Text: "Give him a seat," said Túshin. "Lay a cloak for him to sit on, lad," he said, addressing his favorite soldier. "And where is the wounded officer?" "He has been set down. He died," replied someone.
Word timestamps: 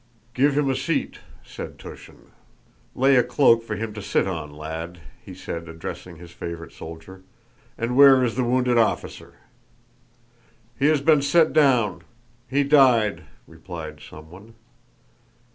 "Give 0.33 0.57
him 0.57 0.67
a 0.67 0.75
seat," 0.75 1.19
said 1.45 1.77
Túshin. 1.77 2.31
"Lay 2.95 3.17
a 3.17 3.23
cloak 3.23 3.61
for 3.61 3.75
him 3.75 3.93
to 3.93 4.01
sit 4.01 4.27
on, 4.27 4.49
lad," 4.51 4.99
he 5.23 5.35
said, 5.35 5.69
addressing 5.69 6.15
his 6.15 6.31
favorite 6.31 6.73
soldier. 6.73 7.21
"And 7.77 7.95
where 7.95 8.23
is 8.23 8.33
the 8.33 8.43
wounded 8.43 8.79
officer?" 8.79 9.35
"He 10.79 10.87
has 10.87 11.01
been 11.01 11.21
set 11.21 11.53
down. 11.53 12.01
He 12.49 12.63
died," 12.63 13.25
replied 13.45 13.99
someone. 14.01 14.55